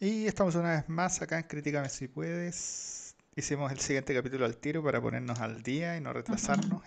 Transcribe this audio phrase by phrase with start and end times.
[0.00, 3.16] Y estamos una vez más acá en Críticame si puedes.
[3.34, 6.82] Hicimos el siguiente capítulo al tiro para ponernos al día y no retrasarnos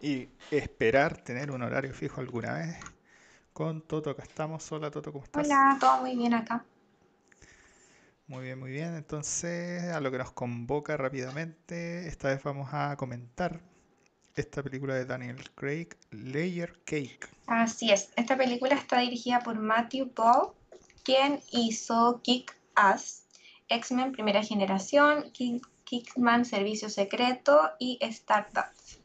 [0.00, 2.76] y, y esperar tener un horario fijo alguna vez.
[3.52, 4.70] Con Toto acá estamos.
[4.72, 5.46] Hola Toto, ¿cómo estás?
[5.46, 6.64] Hola, todo muy bien acá.
[8.26, 8.94] Muy bien, muy bien.
[8.96, 13.60] Entonces, a lo que nos convoca rápidamente, esta vez vamos a comentar
[14.34, 17.28] esta película de Daniel Craig, Layer Cake.
[17.46, 20.48] Así es, esta película está dirigida por Matthew Ball,
[21.02, 23.24] quien hizo Kick Ass,
[23.68, 25.32] X-Men Primera Generación,
[25.84, 29.00] Kickman Servicio Secreto y Stardust.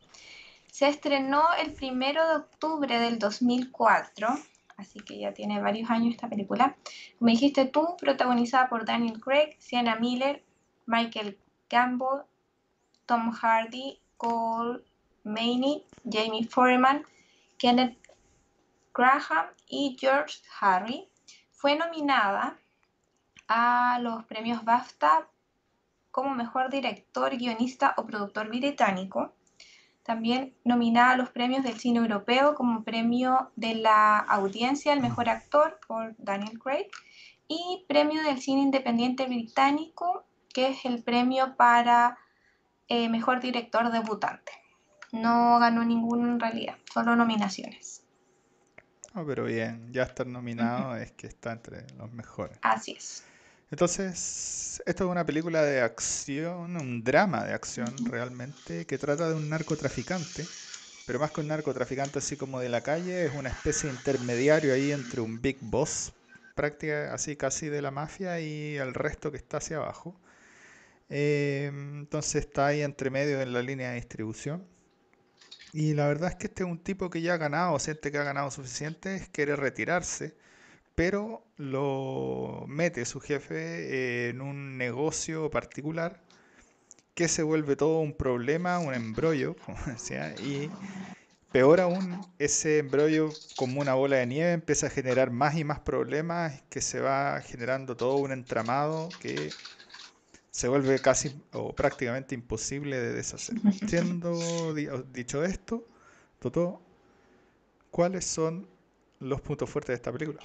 [0.71, 4.27] Se estrenó el primero de octubre del 2004,
[4.77, 6.77] así que ya tiene varios años esta película.
[7.17, 10.43] Como dijiste tú, protagonizada por Daniel Craig, Sienna Miller,
[10.85, 12.25] Michael Campbell,
[13.05, 14.83] Tom Hardy, Cole
[15.23, 17.05] Maney, Jamie Foreman,
[17.57, 17.97] Kenneth
[18.93, 21.09] Graham y George Harry.
[21.57, 22.55] Fue nominada
[23.47, 25.27] a los premios BAFTA
[26.11, 29.33] como mejor director, guionista o productor británico.
[30.03, 35.29] También nominada a los premios del cine europeo como premio de la audiencia al mejor
[35.29, 36.91] actor por Daniel Craig
[37.47, 42.19] y premio del cine independiente británico que es el premio para
[42.87, 44.51] eh, mejor director debutante.
[45.11, 48.06] No ganó ninguno en realidad, solo nominaciones.
[49.17, 52.55] Ah, pero bien, ya estar nominado es que está entre los mejores.
[52.61, 53.23] Así es.
[53.71, 59.33] Entonces, esto es una película de acción, un drama de acción realmente, que trata de
[59.33, 60.45] un narcotraficante,
[61.07, 64.71] pero más que un narcotraficante así como de la calle, es una especie de intermediario
[64.71, 66.13] ahí entre un big boss,
[66.53, 70.15] práctica así casi de la mafia, y el resto que está hacia abajo.
[71.09, 74.63] Eh, entonces está ahí entre medio en la línea de distribución.
[75.77, 78.17] Y la verdad es que este es un tipo que ya ha ganado, siente que
[78.17, 80.35] ha ganado suficiente, quiere retirarse,
[80.95, 86.19] pero lo mete su jefe en un negocio particular
[87.13, 90.71] que se vuelve todo un problema, un embrollo, como decía, y
[91.51, 95.81] peor aún, ese embrollo como una bola de nieve empieza a generar más y más
[95.81, 99.51] problemas, que se va generando todo un entramado que
[100.57, 103.57] se vuelve casi o prácticamente imposible de deshacer.
[103.87, 105.85] Siendo dicho esto,
[106.39, 106.81] Toto,
[107.91, 108.67] ¿cuáles son
[109.19, 110.39] los puntos fuertes de esta película?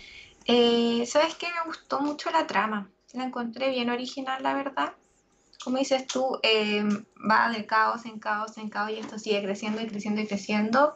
[0.45, 1.47] Eh, ¿Sabes qué?
[1.47, 2.91] Me gustó mucho la trama.
[3.15, 4.93] La encontré bien original, la verdad.
[5.65, 9.81] Como dices tú, em, va de caos en caos en caos y esto sigue creciendo
[9.81, 10.95] y creciendo y creciendo.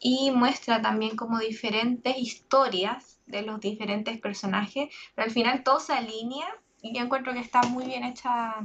[0.00, 5.92] Y muestra también como diferentes historias de los diferentes personajes, pero al final todo se
[5.92, 8.56] alinea y yo encuentro que está muy bien hecha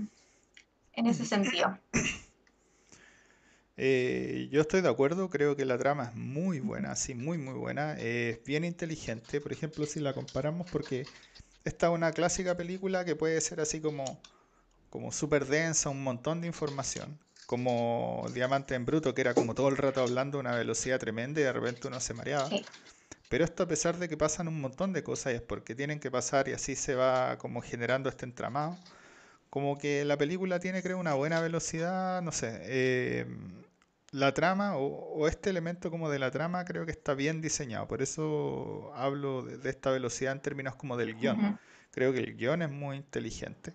[0.93, 1.77] en ese sentido.
[3.83, 7.55] Eh, yo estoy de acuerdo, creo que la trama es muy buena, sí, muy muy
[7.55, 11.07] buena, es bien inteligente, por ejemplo, si la comparamos porque
[11.63, 14.19] esta es una clásica película que puede ser así como,
[14.91, 17.17] como súper densa, un montón de información,
[17.47, 21.41] como Diamante en Bruto, que era como todo el rato hablando a una velocidad tremenda
[21.41, 22.49] y de repente uno se mareaba.
[23.31, 26.01] Pero esto a pesar de que pasan un montón de cosas y es porque tienen
[26.01, 28.77] que pasar y así se va como generando este entramado.
[29.49, 32.59] Como que la película tiene creo una buena velocidad, no sé.
[32.63, 33.25] Eh,
[34.11, 37.87] la trama o, este elemento como de la trama creo que está bien diseñado.
[37.87, 41.57] Por eso hablo de, esta velocidad en términos como del guion.
[41.91, 43.73] Creo que el guion es muy inteligente.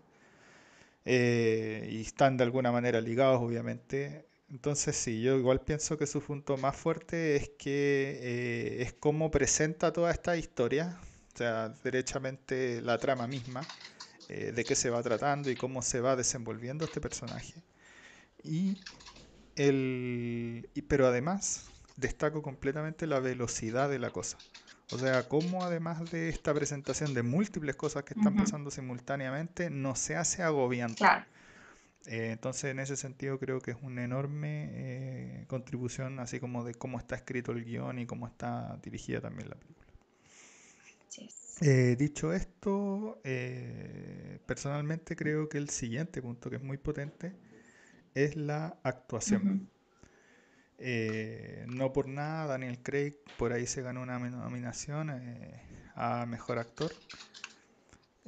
[1.07, 6.21] Eh, y están de alguna manera ligados obviamente entonces sí, yo igual pienso que su
[6.21, 10.99] punto más fuerte es que eh, es cómo presenta toda esta historia,
[11.35, 13.63] o sea, derechamente la trama misma,
[14.29, 17.55] eh, de qué se va tratando y cómo se va desenvolviendo este personaje.
[18.43, 18.79] Y
[19.57, 24.39] el, pero además destaco completamente la velocidad de la cosa.
[24.91, 29.97] O sea, cómo además de esta presentación de múltiples cosas que están pasando simultáneamente, no
[29.97, 30.99] se hace agobiante.
[30.99, 31.25] Claro.
[32.07, 36.75] Eh, entonces, en ese sentido, creo que es una enorme eh, contribución, así como de
[36.75, 39.87] cómo está escrito el guion y cómo está dirigida también la película.
[41.63, 43.19] Eh, dicho esto,
[44.45, 47.33] personalmente creo que el siguiente punto, que es muy potente,
[48.15, 49.71] es la actuación.
[51.69, 55.11] no por nada, Daniel Craig por ahí se ganó una nominación
[55.95, 56.93] a Mejor Actor.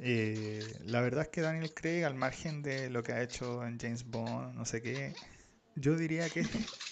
[0.01, 3.77] Eh, la verdad es que Daniel Craig, al margen de lo que ha hecho en
[3.79, 5.13] James Bond, no sé qué,
[5.75, 6.45] yo diría que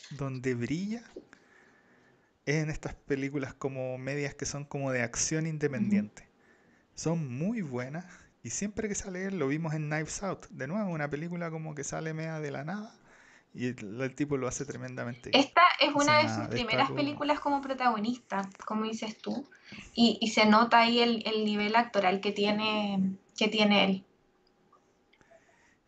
[0.09, 1.03] donde brilla
[2.45, 6.27] es en estas películas como medias que son como de acción independiente.
[6.95, 8.05] Son muy buenas
[8.43, 10.47] y siempre que sale él lo vimos en Knives Out.
[10.49, 12.97] De nuevo, una película como que sale media de la nada
[13.57, 18.47] y el, tipo lo hace tremendamente Esta es una de sus primeras películas como protagonista,
[18.65, 19.49] como dices tú,
[19.95, 24.05] y, se nota ahí el, nivel actoral que tiene que tiene él.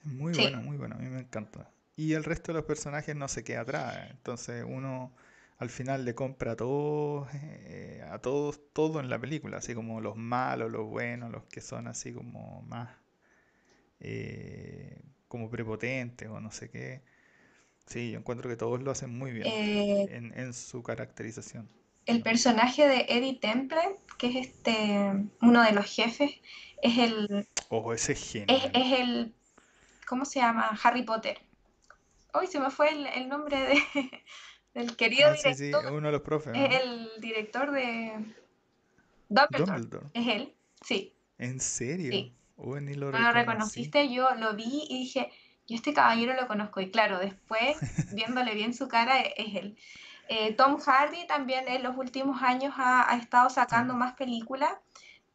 [0.04, 1.70] Muy bueno, muy bueno, a mí me encanta.
[1.96, 5.12] Y el resto de los personajes no se queda atrás, entonces uno
[5.60, 10.02] al final le compra a todos, eh, a todos, todo en la película, así como
[10.02, 12.90] los malos, los buenos, los que son así como más,
[14.00, 17.04] eh, como prepotentes o no sé qué.
[17.90, 21.68] Sí, yo encuentro que todos lo hacen muy bien Eh, en, en su caracterización.
[22.06, 23.80] el personaje de Eddie Temple,
[24.18, 26.32] que es este uno de los jefes,
[26.82, 28.36] es el, Ojo, ese es
[28.74, 29.34] es, el,
[30.08, 30.78] ¿cómo se llama?
[30.84, 31.40] Harry Potter.
[32.34, 33.80] Hoy se me fue el, el nombre de,
[34.74, 35.94] del querido Ah, sí, sí, director.
[35.94, 36.82] uno de los profes, ¿o Es ¿no?
[36.84, 38.14] el director de
[39.30, 39.82] Dumbledore.
[39.82, 40.08] Dumbledore.
[40.14, 40.54] Es él,
[40.84, 42.12] sí, ¿En serio?
[42.12, 42.34] sí.
[42.58, 44.14] Ni lo ¿No lo reconociste?
[44.14, 45.32] Yo lo vi y dije,
[45.70, 46.82] yo este caballero lo conozco.
[46.82, 47.78] Y claro, después,
[48.14, 49.78] viéndole bien su cara, e- es él.
[50.28, 54.00] Eh, Tom Hardy también en los últimos años ha, ha estado sacando Sí.
[54.00, 54.72] más películas,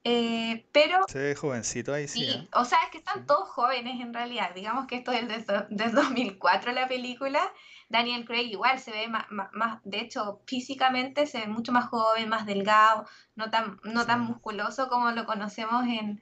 [0.07, 2.49] eh, pero Se ve jovencito ahí, sí, sí, ¿eh?
[2.53, 3.27] o sea, es que están Sí.
[3.27, 4.55] todos jóvenes en realidad.
[4.55, 7.41] Digamos que esto es del, del 2004 la película.
[7.89, 12.29] Daniel Craig igual se ve más, más, de hecho, físicamente se ve mucho más joven,
[12.29, 16.21] más delgado, no tan, no tan musculoso como lo conocemos en,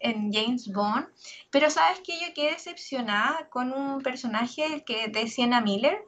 [0.00, 1.06] en James Bond.
[1.50, 5.98] Pero sabes que yo quedé decepcionada con un personaje que de Sienna Miller.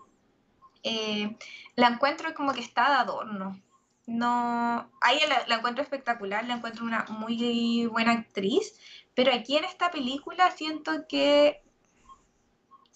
[0.83, 1.37] Eh,
[1.75, 3.61] la encuentro como que está de adorno.
[4.07, 8.73] No, a ella la, la encuentro espectacular, la encuentro una muy buena actriz,
[9.15, 11.61] pero aquí en esta película siento que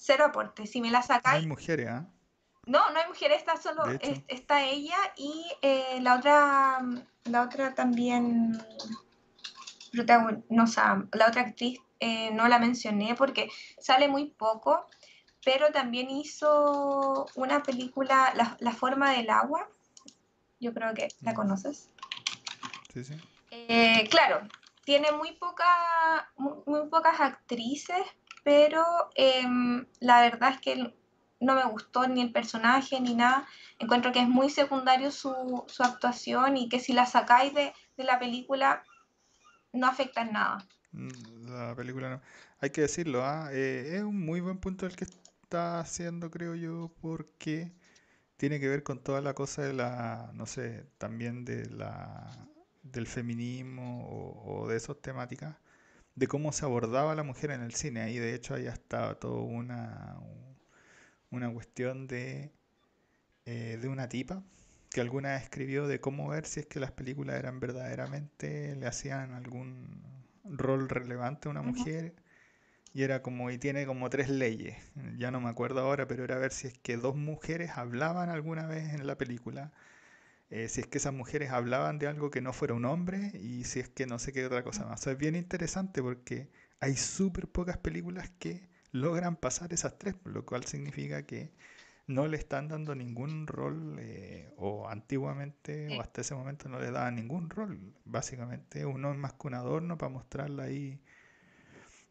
[0.03, 0.67] cero aporte.
[0.67, 2.07] Si me la No hay sacáis, mujeres, ¿ah?
[2.67, 3.85] no, no hay mujer, está solo,
[4.29, 6.81] está ella y eh, la otra,
[7.25, 8.59] la otra también
[9.93, 10.65] no,
[11.13, 13.49] la otra actriz eh, no la mencioné porque
[13.79, 14.89] sale muy poco,
[15.45, 19.69] pero también hizo una película, La, La forma del agua,
[20.61, 21.37] yo creo que la Mm.
[21.37, 21.89] conoces.
[22.93, 23.15] Sí, sí.
[23.51, 24.49] Eh, claro,
[24.85, 28.03] tiene muy, poca, muy, muy pocas actrices,
[28.45, 28.85] pero
[29.15, 30.95] em, la verdad es que
[31.41, 33.47] no me gustó ni el personaje ni nada.
[33.79, 38.05] Encuentro que es muy secundario su, su actuación y que si la sacáis de, de
[38.05, 38.85] la película
[39.73, 40.67] no afecta en nada.
[40.93, 42.23] Mm, La película no.
[42.61, 43.51] Hay que decirlo, ¿ah?
[43.53, 47.73] Eh, es un muy buen punto el que está haciendo, creo yo, porque
[48.37, 52.49] tiene que ver con toda la cosa de la, no sé, también de la,
[52.83, 54.09] del feminismo
[54.45, 55.57] o, de esas temáticas,
[56.17, 58.03] de cómo se abordaba la mujer en el cine.
[58.03, 60.19] Ahí, de hecho, ahí estaba toda una,
[61.31, 62.53] una cuestión de,
[63.47, 64.43] eh, de una tipa
[64.93, 68.87] que alguna vez escribió de cómo ver si es que las películas eran verdaderamente, le
[68.87, 70.03] hacían algún
[70.45, 72.15] rol relevante a una mujer.
[72.95, 74.77] Y era como, y tiene como tres leyes,
[75.17, 78.67] ya no me acuerdo ahora, pero era ver si es que dos mujeres hablaban alguna
[78.67, 79.73] vez en la película,
[80.51, 83.65] eh, si es que esas mujeres hablaban de algo que no fuera un hombre, y
[83.65, 85.01] si es que no sé qué otra cosa más.
[85.01, 86.51] O sea, es bien interesante porque
[86.81, 91.53] hay súper pocas películas que logran pasar esas tres, lo cual significa que
[92.15, 96.91] no le están dando ningún rol, eh, o antiguamente, o hasta ese momento no le
[96.91, 97.79] daban ningún rol.
[98.05, 101.01] Básicamente, uno es más que un adorno para mostrarla ahí.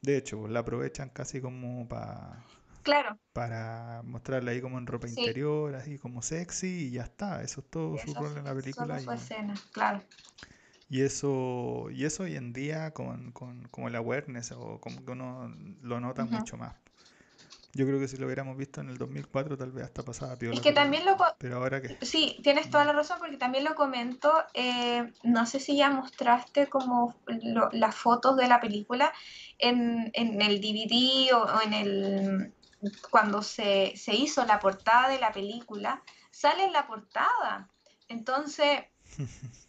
[0.01, 2.43] De hecho, la aprovechan casi como pa-
[2.83, 7.43] Claro, para mostrarla ahí como en ropa sí, interior, así como sexy, y ya está.
[7.43, 9.01] Eso es todo su rol en la solo película.
[9.01, 10.01] Y, escena, claro.
[10.89, 15.11] y eso, y eso hoy en día con, con como el awareness, o como que
[15.11, 16.31] uno lo nota Ujú.
[16.35, 16.75] mucho más.
[17.73, 20.39] Yo creo que si lo hubiéramos visto en el 2004, tal vez hasta pasaba Es
[20.39, 21.97] piola, que también lo, pero ahora que...
[22.05, 24.31] Sí, tienes toda mm, la razón porque también lo comento.
[24.53, 29.13] eh, no sé si ya mostraste como lo- las fotos de la película
[29.57, 32.53] en, en el DVD o, o en el
[33.11, 36.01] cuando se, se hizo la portada de la película,
[36.31, 37.69] sale en la portada.
[38.09, 38.81] Entonces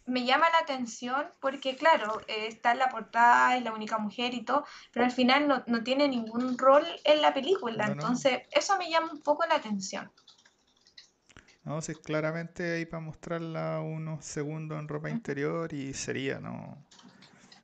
[0.05, 4.33] me llama la atención porque, claro, eh, está en la portada, es la única mujer
[4.33, 7.85] y todo, pero al final no, no tiene ningún rol en la película.
[7.85, 10.11] No, no, Entonces, eso me llama un poco la atención.
[11.63, 16.85] no, si es claramente ahí para mostrarla unos segundos en ropa interior y sería, ¿no?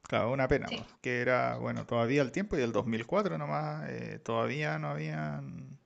[0.03, 0.75] Claro, una pena, Sí.
[0.75, 5.79] pues, que era, bueno, todavía el tiempo y el 2004 nomás, eh, todavía no habían,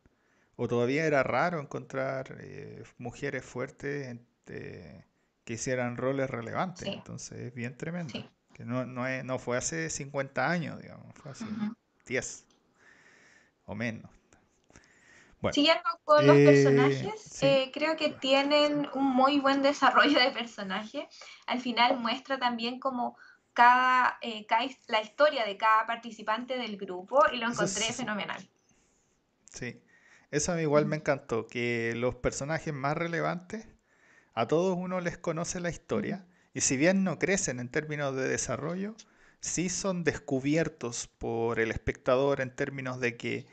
[0.57, 5.05] o todavía era raro encontrar eh, mujeres fuertes eh,
[5.45, 8.29] que hicieran roles relevantes, Sí, entonces es bien tremendo, sí.
[8.53, 11.73] que no, no, es- no fue hace 50 años, digamos, fue hace Ujú.
[12.07, 12.45] 10
[13.65, 14.09] o menos.
[15.41, 20.19] Bueno, Siguiendo con los eh, personajes, sí, eh, creo que tienen un muy buen desarrollo
[20.19, 21.07] de personaje.
[21.47, 23.17] Al final muestra también como
[23.53, 28.49] cada, eh, cada la historia de cada participante del grupo y lo encontré es, fenomenal.
[29.53, 29.81] sí,
[30.31, 33.67] eso a mí igual me encantó, que los personajes más relevantes
[34.33, 38.27] A todos uno les conoce la historia y si bien no crecen en términos de
[38.27, 38.95] desarrollo,
[39.39, 43.45] sí son descubiertos por el espectador en términos de que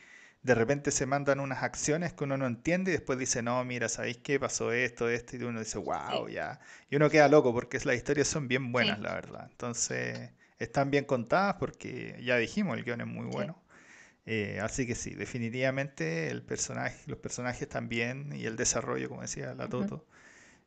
[0.42, 3.88] de repente se mandan unas acciones que uno no entiende y después dice, no, mira,
[3.90, 4.40] ¿sabéis qué?
[4.40, 6.60] Pasó esto, esto, y uno dice, wow, ya.
[6.88, 9.49] Y uno queda loco porque las historias son bien buenas, la verdad.
[9.50, 13.60] Entonces, están bien contadas porque ya dijimos, el guion es muy bueno.
[14.26, 19.54] Eh, así que sí, definitivamente el personaje, los personajes también y el desarrollo, como decía
[19.54, 20.06] la Toto,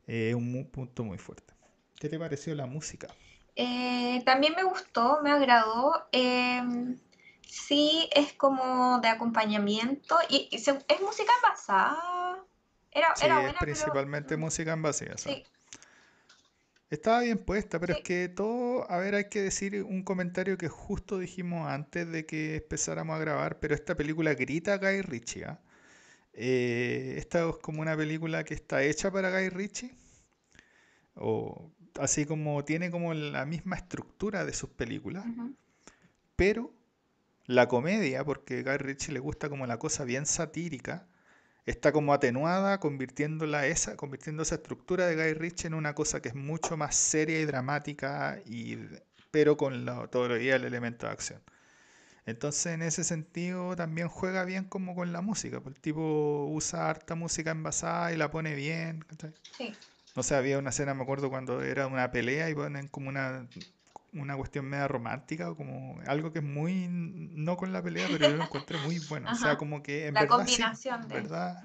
[0.06, 1.54] es un punto muy fuerte.
[1.98, 3.08] ¿Qué te pareció la música?
[3.56, 6.08] Eh, también me gustó, me agradó.
[6.12, 6.98] Em,
[7.46, 12.44] sí es como de acompañamiento y, es música basada.
[12.90, 15.10] Era, sí, es principalmente música en base.
[15.16, 15.44] Sí.
[16.90, 20.68] Estaba bien puesta, pero es que todo, a ver, hay que decir un comentario que
[20.68, 25.44] justo dijimos antes de que empezáramos a grabar, pero esta película grita a Guy Ritchie.
[25.44, 25.60] ¿ah?
[26.34, 29.94] Eh, esta es como una película que está hecha para Guy Ritchie,
[31.14, 35.24] o así como tiene como la misma estructura de sus películas,
[36.36, 36.72] pero
[37.46, 41.06] la comedia, porque a Guy Ritchie le gusta como la cosa bien satírica,
[41.66, 46.30] está como atenuada, convirtiéndola esa, convirtiendo esa estructura de Guy Ritchie en una cosa que
[46.30, 48.78] es mucho más seria y dramática, y,
[49.30, 51.42] pero con la, todavía el elemento de acción.
[52.26, 55.60] Entonces, en ese sentido, también juega bien como con la música.
[55.60, 59.04] Pues el tipo usa harta música envasada y la pone bien.
[59.56, 59.74] Sí.
[60.16, 63.46] No sé, había una escena, me acuerdo, cuando era una pelea y ponen como una
[64.14, 68.28] una cuestión media romántica o como algo que es muy no con la pelea, pero
[68.28, 69.30] yo lo encontré muy bueno.
[69.30, 71.62] O sea, como que en la verdad, combinación de verdad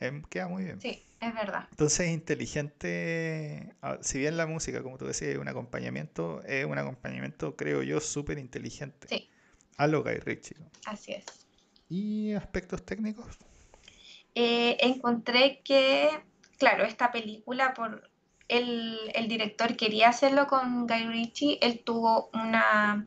[0.00, 0.80] em, queda muy bien.
[0.80, 1.66] Sí, es verdad.
[1.70, 6.78] Entonces, inteligente, ah, si bien la música, como tú decías, es un acompañamiento, es un
[6.78, 9.08] acompañamiento, creo yo, súper inteligente.
[9.08, 9.28] Sí.
[9.76, 10.56] A lo Guy Ritchie.
[10.86, 11.24] Así es.
[11.88, 13.38] ¿Y aspectos técnicos?
[14.34, 16.10] Eh, encontré que,
[16.58, 18.10] claro, esta película por
[18.48, 23.06] el, director quería hacerlo con Guy Ritchie, él tuvo una,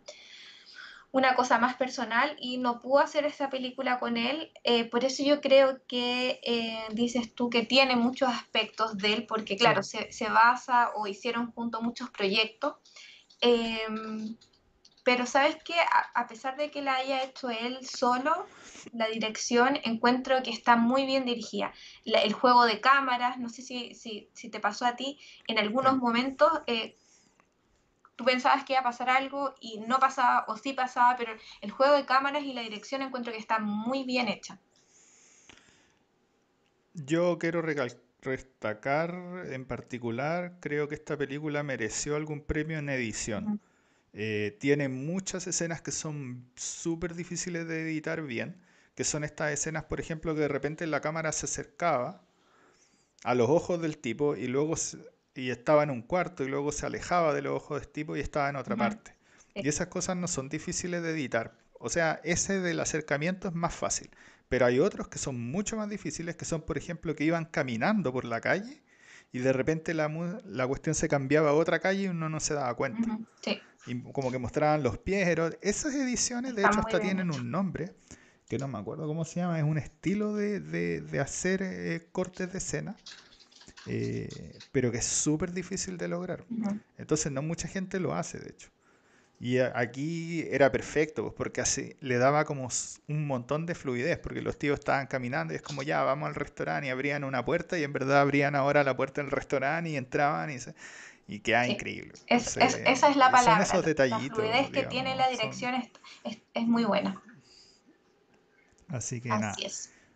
[1.11, 4.51] una cosa más personal y no pudo hacer esta película con él.
[4.63, 9.25] Eh, por eso yo creo que eh, dices tú que tiene muchos aspectos de él,
[9.27, 12.75] porque claro, se, se, basa o hicieron junto muchos proyectos.
[15.09, 15.73] Pero sabes que
[16.13, 18.45] a, pesar de que la haya hecho él solo,
[18.93, 21.73] la dirección encuentro que está muy bien dirigida.
[22.05, 25.97] el juego de cámaras, no sé si, si, si, te pasó a ti, en algunos
[25.97, 26.95] momentos eh,
[28.17, 31.71] tú pensabas que iba a pasar algo y no pasaba o sí pasaba, pero el
[31.71, 34.59] juego de cámaras y la dirección encuentro que está muy bien hecha.
[36.93, 37.63] Yo quiero
[38.21, 39.15] destacar
[39.49, 43.59] en particular, creo que esta película mereció algún premio en edición.
[44.13, 48.59] Eh, tiene muchas escenas que son súper difíciles de editar bien,
[48.95, 52.23] que son estas escenas, por ejemplo, que de repente la cámara se acercaba
[53.23, 54.75] a los ojos del tipo y luego
[55.35, 58.19] y estaba en un cuarto y luego se alejaba de los ojos del tipo y
[58.19, 59.15] estaba en otra parte.
[59.55, 61.57] Y esas cosas no son difíciles de editar.
[61.73, 64.09] O sea, ese del acercamiento es más fácil.
[64.47, 68.11] Pero hay otros que son mucho más difíciles, que son, por ejemplo, que iban caminando
[68.11, 68.81] por la calle
[69.31, 70.09] y de repente la,
[70.43, 73.19] la cuestión se cambiaba a otra calle y uno no se daba cuenta.
[73.41, 75.27] Sí y como que mostraban los pies.
[75.61, 77.93] Esas ediciones, de hecho, hasta tienen un nombre,
[78.47, 82.51] que no me acuerdo cómo se llama, es un estilo de, de, hacer eh, cortes
[82.51, 82.95] de escena,
[83.85, 86.45] eh, pero que es súper difícil de lograr.
[86.97, 88.69] Entonces, no mucha gente lo hace, de hecho.
[89.41, 92.67] Y aquí era perfecto, pues, porque así le daba como
[93.07, 96.35] un montón de fluidez, porque los tíos estaban caminando y es como ya, vamos al
[96.35, 99.95] restaurante y abrían una puerta y en verdad abrían ahora la puerta del restaurante y
[99.95, 100.75] entraban y se
[101.29, 102.13] y queda increíble.
[102.27, 103.63] esa es la palabra.
[103.65, 104.39] Son esos detallitos.
[104.39, 107.21] La fluidez que tiene la dirección es, es, muy buena.
[108.87, 109.55] Así que nada.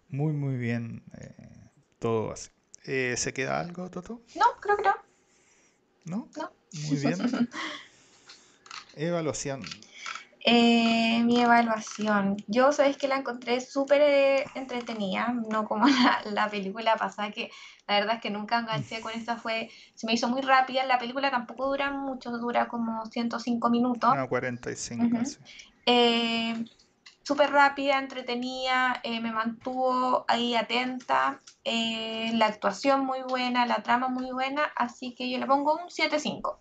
[0.10, 2.50] Muy, muy bien eh, todo así.
[2.86, 4.22] Eh, ¿Se queda algo, Toto?
[4.36, 4.96] No, creo que no.
[6.06, 6.30] ¿No?
[6.36, 6.52] No.
[6.90, 7.16] Muy bien.
[8.96, 9.62] Evaluación.
[10.46, 12.36] Eh, mi evaluación.
[12.48, 15.86] Yo sabéis que la encontré súper eh, entretenida, no como
[16.26, 17.50] la, película pasada, que
[17.88, 21.00] la verdad es que nunca enganché con esta, fue, se me hizo muy rápida, la
[21.00, 24.14] película tampoco dura mucho, dura como 105 minutos.
[24.14, 25.06] No, 45.
[25.86, 26.66] Eh,
[27.24, 34.64] súper rápida, entretenida, me mantuvo ahí atenta, la actuación muy buena, la trama muy buena,
[34.76, 36.58] así que yo le pongo un 7.5.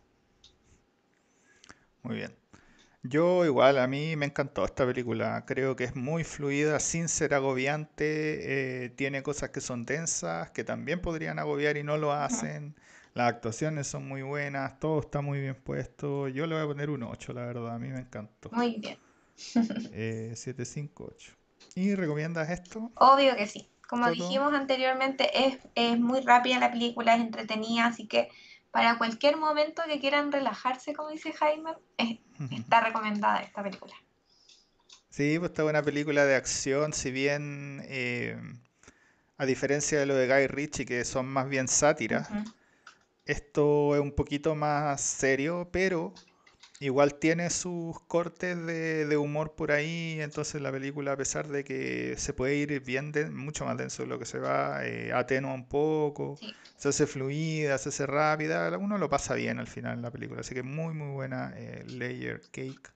[2.05, 2.42] Muy bien.
[3.05, 5.45] Yo igual, a mí me encantó esta película.
[5.45, 8.85] Creo que es muy fluida, sin ser agobiante.
[8.85, 12.77] Eh, tiene cosas que son densas, que también podrían agobiar y no lo hacen.
[13.15, 16.29] Las actuaciones son muy buenas, todo está muy bien puesto.
[16.29, 18.51] Yo le voy a poner un 8, la verdad, a mí me encantó.
[18.53, 18.99] Muy bien.
[19.93, 21.33] eh, 7, 5, 8.
[21.75, 22.91] ¿Y recomiendas esto?
[22.95, 23.69] Obvio que sí.
[23.89, 28.31] Como dijimos anteriormente, es, es muy rápida la película, es entretenida, así que
[28.73, 32.19] para cualquier momento que quieran relajarse, como dice Jaime, es-
[32.51, 33.95] está recomendada esta película.
[35.11, 38.37] Sí, pues está una película de acción, si bien eh,
[39.37, 42.29] a diferencia de lo de Guy Ritchie, que son más bien sátiras,
[43.27, 46.15] esto es un poquito más serio, pero
[46.85, 51.65] igual tiene sus cortes de, de humor por ahí, entonces la película, a pesar de
[51.65, 55.55] que se puede ir bien, mucho más denso de lo que se va, eh, atenúa
[55.55, 56.53] un poco, Sí.
[56.77, 60.41] se hace fluida, se hace rápida, uno lo pasa bien al final en la película,
[60.41, 62.91] así que muy muy buena, eh, Layer Cake,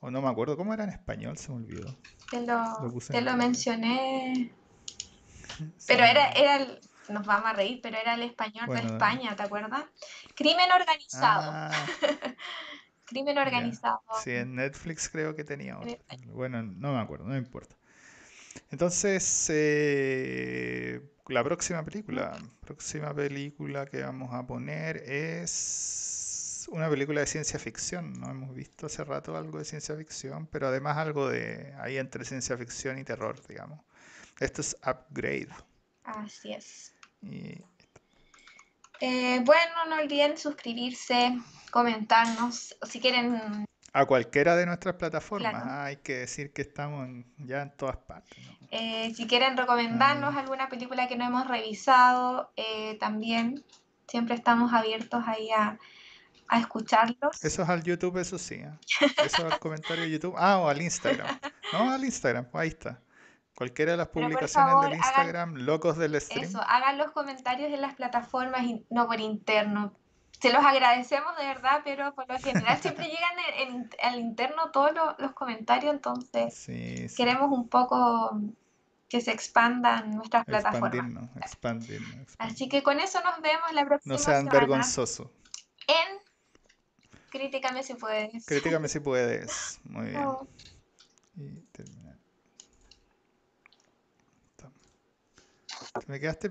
[0.00, 1.96] o no me acuerdo cómo era en español, se me olvidó.
[2.30, 4.54] Te Lo te lo mencioné,
[5.86, 9.42] pero era, era el, nos vamos a reír, pero era el español de España, ¿te
[9.42, 9.84] acuerdas?
[10.34, 11.70] Crimen organizado, ah,
[13.06, 14.00] crimen organizado.
[14.22, 15.90] Sí, en Netflix creo que tenía en otro.
[15.90, 16.34] español.
[16.34, 17.74] Bueno, no me acuerdo, no me importa.
[18.70, 27.26] Entonces, eh, la próxima película, próxima película que vamos a poner es una película de
[27.26, 28.18] ciencia ficción.
[28.20, 32.24] No hemos visto hace rato algo de ciencia ficción, pero además algo de ahí entre
[32.24, 33.80] ciencia ficción y terror, digamos.
[34.40, 35.48] Esto es Upgrade.
[36.04, 36.92] Así es.
[37.22, 37.62] Y
[39.00, 41.38] Eh, bueno, no olviden suscribirse,
[41.70, 45.52] comentarnos, o si quieren, a cualquiera de nuestras plataformas.
[45.52, 45.66] Claro.
[45.70, 48.36] Ah, hay que decir que estamos en- ya en todas partes.
[48.44, 48.68] ¿no?
[48.70, 50.40] eh, si quieren recomendarnos Ahí.
[50.40, 53.64] alguna película que no hemos revisado, eh, también
[54.08, 55.78] siempre estamos abiertos ahí a,
[56.48, 57.42] a escucharlos.
[57.42, 58.56] Eso es al YouTube, eso sí.
[58.56, 58.70] ¿eh?
[59.00, 60.34] Eso es al comentario de YouTube.
[60.36, 61.38] Ah, o al Instagram.
[61.72, 63.00] No, al Instagram, pues ahí está.
[63.56, 66.44] Cualquiera de las publicaciones favor, del hagan Instagram, locos del stream.
[66.44, 69.92] Eso, hagan los comentarios en las plataformas y no por interno.
[70.38, 75.16] Se los agradecemos de verdad, pero por lo general siempre llegan al interno todos lo-
[75.18, 77.16] los comentarios, entonces Sí, sí.
[77.16, 78.38] queremos un poco
[79.08, 80.92] que se expandan nuestras plataformas.
[80.92, 85.28] Expandirnos, expandirnos, Así que con eso nos vemos la próxima No sean semana vergonzosos.
[85.88, 86.18] en
[87.30, 88.44] Críticame si puedes.
[88.46, 89.80] Critícame si puedes.
[89.84, 90.22] Muy bien.
[90.22, 90.46] Chao.
[91.36, 91.60] Y
[96.06, 96.44] Me quedaste